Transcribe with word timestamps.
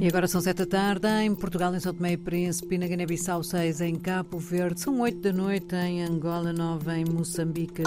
E 0.00 0.08
agora 0.08 0.26
são 0.26 0.40
sete 0.40 0.64
da 0.64 0.66
tarde 0.66 1.06
em 1.08 1.34
Portugal, 1.34 1.74
em 1.74 1.78
São 1.78 1.92
Tomé 1.92 2.12
e 2.12 2.16
Príncipe, 2.16 2.78
na 2.78 2.86
Guiné-Bissau 2.86 3.44
6 3.44 3.82
em 3.82 3.96
Cabo 3.96 4.38
Verde, 4.38 4.80
são 4.80 4.98
oito 5.00 5.20
da 5.20 5.30
noite 5.30 5.76
em 5.76 6.02
Angola 6.02 6.54
9 6.54 6.90
em 6.90 7.04
Moçambique. 7.04 7.82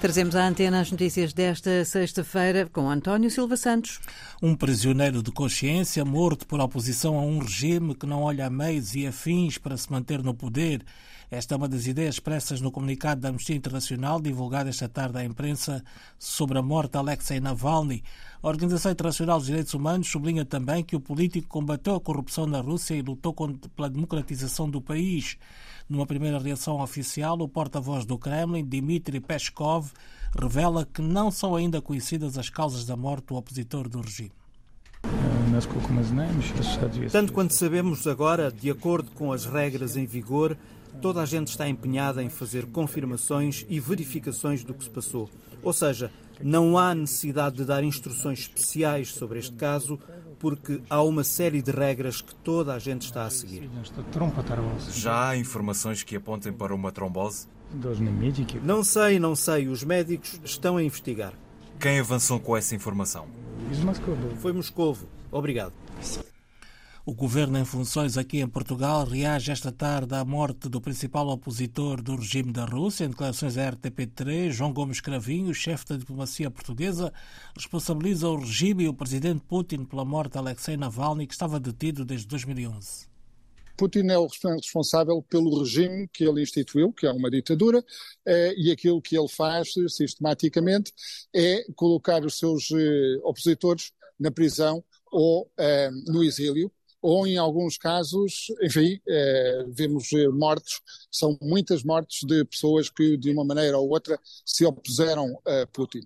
Trazemos 0.00 0.36
à 0.36 0.46
antena 0.46 0.80
as 0.80 0.90
notícias 0.90 1.32
desta 1.32 1.82
sexta-feira 1.84 2.68
com 2.70 2.90
António 2.90 3.30
Silva 3.30 3.56
Santos. 3.56 3.98
Um 4.42 4.54
prisioneiro 4.54 5.22
de 5.22 5.32
consciência 5.32 6.04
morto 6.04 6.46
por 6.46 6.60
oposição 6.60 7.18
a 7.18 7.22
um 7.22 7.38
regime 7.38 7.94
que 7.94 8.06
não 8.06 8.22
olha 8.22 8.46
a 8.46 8.50
meios 8.50 8.94
e 8.94 9.06
afins 9.06 9.56
para 9.56 9.76
se 9.76 9.90
manter 9.90 10.22
no 10.22 10.34
poder. 10.34 10.84
Esta 11.30 11.54
é 11.54 11.56
uma 11.56 11.66
das 11.66 11.86
ideias 11.86 12.16
expressas 12.16 12.60
no 12.60 12.70
comunicado 12.70 13.22
da 13.22 13.30
Amnistia 13.30 13.56
Internacional, 13.56 14.20
divulgado 14.20 14.68
esta 14.68 14.88
tarde 14.88 15.18
à 15.18 15.24
imprensa, 15.24 15.82
sobre 16.18 16.58
a 16.58 16.62
morte 16.62 16.92
de 16.92 16.98
Alexei 16.98 17.40
Navalny. 17.40 18.04
A 18.42 18.48
Organização 18.48 18.92
Internacional 18.92 19.38
dos 19.38 19.46
Direitos 19.46 19.74
Humanos 19.74 20.08
sublinha 20.08 20.44
também 20.44 20.84
que 20.84 20.94
o 20.94 21.00
político 21.00 21.48
combateu 21.48 21.96
a 21.96 22.00
corrupção 22.00 22.46
na 22.46 22.60
Rússia 22.60 22.94
e 22.94 23.02
lutou 23.02 23.34
pela 23.74 23.90
democratização 23.90 24.70
do 24.70 24.80
país. 24.80 25.36
Numa 25.88 26.04
primeira 26.04 26.38
reação 26.40 26.80
oficial, 26.80 27.38
o 27.38 27.48
porta-voz 27.48 28.04
do 28.04 28.18
Kremlin, 28.18 28.64
Dmitry 28.64 29.20
Peskov, 29.20 29.92
revela 30.36 30.84
que 30.84 31.00
não 31.00 31.30
são 31.30 31.54
ainda 31.54 31.80
conhecidas 31.80 32.36
as 32.36 32.50
causas 32.50 32.84
da 32.84 32.96
morte 32.96 33.26
do 33.28 33.36
opositor 33.36 33.88
do 33.88 34.00
regime. 34.00 34.32
Tanto 37.12 37.32
quanto 37.32 37.54
sabemos 37.54 38.04
agora, 38.08 38.50
de 38.50 38.68
acordo 38.68 39.12
com 39.12 39.32
as 39.32 39.46
regras 39.46 39.96
em 39.96 40.04
vigor, 40.04 40.58
toda 41.00 41.22
a 41.22 41.26
gente 41.26 41.48
está 41.48 41.68
empenhada 41.68 42.20
em 42.20 42.28
fazer 42.28 42.66
confirmações 42.66 43.64
e 43.68 43.78
verificações 43.78 44.64
do 44.64 44.74
que 44.74 44.82
se 44.82 44.90
passou. 44.90 45.30
Ou 45.62 45.72
seja, 45.72 46.10
não 46.42 46.78
há 46.78 46.94
necessidade 46.94 47.56
de 47.56 47.64
dar 47.64 47.82
instruções 47.82 48.40
especiais 48.40 49.12
sobre 49.12 49.38
este 49.38 49.54
caso, 49.56 49.98
porque 50.38 50.80
há 50.88 51.02
uma 51.02 51.24
série 51.24 51.62
de 51.62 51.70
regras 51.70 52.20
que 52.20 52.34
toda 52.34 52.74
a 52.74 52.78
gente 52.78 53.02
está 53.02 53.24
a 53.24 53.30
seguir. 53.30 53.68
Já 54.92 55.30
há 55.30 55.36
informações 55.36 56.02
que 56.02 56.16
apontem 56.16 56.52
para 56.52 56.74
uma 56.74 56.92
trombose? 56.92 57.46
Não 58.62 58.84
sei, 58.84 59.18
não 59.18 59.34
sei. 59.34 59.68
Os 59.68 59.82
médicos 59.82 60.40
estão 60.44 60.76
a 60.76 60.82
investigar. 60.82 61.32
Quem 61.80 61.98
avançou 61.98 62.38
com 62.40 62.56
essa 62.56 62.74
informação? 62.74 63.26
Foi 64.36 64.52
Moscovo. 64.52 65.08
Obrigado. 65.30 65.72
O 67.08 67.14
governo 67.14 67.56
em 67.56 67.64
funções 67.64 68.18
aqui 68.18 68.40
em 68.40 68.48
Portugal 68.48 69.04
reage 69.04 69.52
esta 69.52 69.70
tarde 69.70 70.12
à 70.12 70.24
morte 70.24 70.68
do 70.68 70.80
principal 70.80 71.28
opositor 71.28 72.02
do 72.02 72.16
regime 72.16 72.52
da 72.52 72.64
Rússia. 72.64 73.04
Em 73.04 73.10
declarações 73.10 73.56
à 73.56 73.70
RTP3, 73.70 74.50
João 74.50 74.72
Gomes 74.72 75.00
Cravinho, 75.00 75.54
chefe 75.54 75.86
da 75.86 75.96
diplomacia 75.96 76.50
portuguesa, 76.50 77.12
responsabiliza 77.54 78.28
o 78.28 78.40
regime 78.40 78.82
e 78.82 78.88
o 78.88 78.92
presidente 78.92 79.40
Putin 79.46 79.84
pela 79.84 80.04
morte 80.04 80.32
de 80.32 80.38
Alexei 80.38 80.76
Navalny, 80.76 81.28
que 81.28 81.34
estava 81.34 81.60
detido 81.60 82.04
desde 82.04 82.26
2011. 82.26 83.06
Putin 83.76 84.08
é 84.08 84.18
o 84.18 84.26
responsável 84.26 85.22
pelo 85.22 85.60
regime 85.60 86.08
que 86.12 86.24
ele 86.24 86.42
instituiu, 86.42 86.92
que 86.92 87.06
é 87.06 87.12
uma 87.12 87.30
ditadura, 87.30 87.84
eh, 88.26 88.52
e 88.56 88.72
aquilo 88.72 89.00
que 89.00 89.16
ele 89.16 89.28
faz 89.28 89.74
sistematicamente 89.90 90.92
é 91.32 91.64
colocar 91.76 92.24
os 92.24 92.36
seus 92.36 92.68
eh, 92.72 93.20
opositores 93.22 93.92
na 94.18 94.32
prisão 94.32 94.82
ou 95.12 95.48
eh, 95.56 95.90
no 96.08 96.24
exílio, 96.24 96.72
ou 97.08 97.24
em 97.26 97.36
alguns 97.36 97.78
casos, 97.78 98.46
enfim, 98.60 98.98
vemos 99.68 100.08
mortes, 100.32 100.80
são 101.10 101.38
muitas 101.40 101.84
mortes 101.84 102.26
de 102.26 102.44
pessoas 102.44 102.90
que 102.90 103.16
de 103.16 103.30
uma 103.30 103.44
maneira 103.44 103.78
ou 103.78 103.88
outra 103.88 104.18
se 104.44 104.64
opuseram 104.64 105.40
a 105.46 105.66
Putin. 105.72 106.00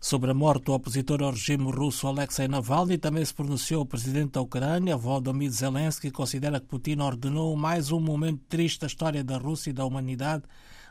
Sobre 0.00 0.30
a 0.30 0.34
morte 0.34 0.64
do 0.64 0.72
opositor 0.72 1.22
ao 1.22 1.30
regime 1.30 1.70
russo 1.70 2.06
Alexei 2.06 2.48
Navalny, 2.48 2.98
também 2.98 3.24
se 3.24 3.34
pronunciou 3.34 3.82
o 3.82 3.86
presidente 3.86 4.32
da 4.32 4.40
Ucrânia, 4.40 4.96
Volodymyr 4.96 5.50
Zelensky, 5.50 6.08
que 6.08 6.16
considera 6.16 6.60
que 6.60 6.66
Putin 6.66 6.98
ordenou 7.00 7.56
mais 7.56 7.90
um 7.92 8.00
momento 8.00 8.42
triste 8.48 8.80
da 8.80 8.88
história 8.88 9.22
da 9.22 9.38
Rússia 9.38 9.70
e 9.70 9.72
da 9.72 9.84
humanidade, 9.84 10.44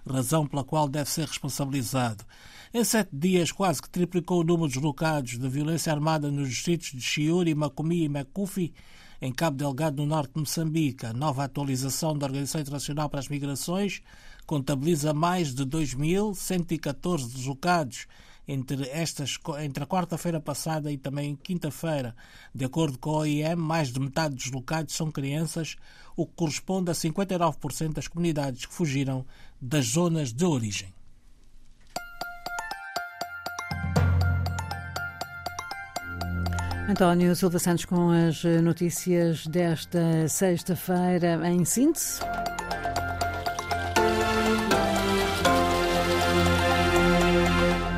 razão 0.05 0.47
pela 0.47 0.63
qual 0.63 0.87
deve 0.87 1.09
ser 1.09 1.27
responsabilizado. 1.27 2.23
Em 2.73 2.85
sete 2.85 3.09
dias, 3.13 3.51
quase 3.51 3.81
que 3.81 3.89
triplicou 3.89 4.39
o 4.39 4.43
número 4.45 4.69
de 4.69 4.75
deslocados 4.75 5.37
de 5.37 5.49
violência 5.49 5.91
armada 5.91 6.31
nos 6.31 6.47
distritos 6.47 6.91
de 6.93 7.01
Chiuri, 7.01 7.53
Macomia 7.53 8.05
e 8.05 8.09
Macufi, 8.09 8.73
em 9.21 9.31
Cabo 9.31 9.57
Delgado, 9.57 10.01
no 10.01 10.07
norte 10.07 10.33
de 10.33 10.39
Moçambique. 10.39 11.05
A 11.05 11.13
nova 11.13 11.43
atualização 11.43 12.17
da 12.17 12.25
Organização 12.25 12.59
Internacional 12.59 13.07
para 13.07 13.19
as 13.19 13.29
Migrações 13.29 14.01
contabiliza 14.47 15.13
mais 15.13 15.53
de 15.53 15.63
2.114 15.63 17.31
deslocados 17.31 18.07
entre, 18.47 18.89
estas, 18.89 19.37
entre 19.59 19.83
a 19.83 19.87
quarta-feira 19.87 20.39
passada 20.39 20.91
e 20.91 20.97
também 20.97 21.35
quinta-feira. 21.35 22.15
De 22.53 22.65
acordo 22.65 22.97
com 22.97 23.11
a 23.11 23.19
OIM, 23.19 23.55
mais 23.55 23.91
de 23.93 23.99
metade 23.99 24.35
dos 24.35 24.49
locados 24.51 24.95
são 24.95 25.11
crianças, 25.11 25.75
o 26.15 26.25
que 26.25 26.33
corresponde 26.35 26.89
a 26.89 26.93
59% 26.93 27.93
das 27.93 28.07
comunidades 28.07 28.65
que 28.65 28.73
fugiram 28.73 29.23
das 29.61 29.85
zonas 29.85 30.33
de 30.33 30.43
origem. 30.43 30.91
António 36.89 37.35
Silva 37.35 37.59
Santos 37.59 37.85
com 37.85 38.09
as 38.09 38.43
notícias 38.61 39.47
desta 39.47 40.27
sexta-feira 40.27 41.39
em 41.47 41.63
síntese. 41.63 42.19